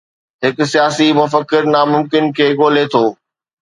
[0.45, 3.05] هڪ سياسي مفڪر ناممڪن کي ڳولي ٿو.